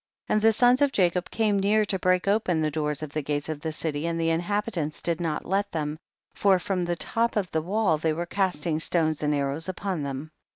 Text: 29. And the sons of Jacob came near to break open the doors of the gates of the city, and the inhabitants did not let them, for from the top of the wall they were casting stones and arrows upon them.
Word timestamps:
29. 0.25 0.35
And 0.35 0.41
the 0.41 0.53
sons 0.53 0.81
of 0.81 0.91
Jacob 0.91 1.29
came 1.29 1.59
near 1.59 1.85
to 1.85 1.99
break 1.99 2.27
open 2.27 2.59
the 2.59 2.71
doors 2.71 3.03
of 3.03 3.11
the 3.11 3.21
gates 3.21 3.49
of 3.49 3.59
the 3.61 3.71
city, 3.71 4.07
and 4.07 4.19
the 4.19 4.31
inhabitants 4.31 4.99
did 4.99 5.21
not 5.21 5.45
let 5.45 5.71
them, 5.71 5.99
for 6.33 6.57
from 6.57 6.85
the 6.85 6.95
top 6.95 7.35
of 7.35 7.51
the 7.51 7.61
wall 7.61 7.99
they 7.99 8.11
were 8.11 8.25
casting 8.25 8.79
stones 8.79 9.21
and 9.21 9.35
arrows 9.35 9.69
upon 9.69 10.01
them. 10.01 10.31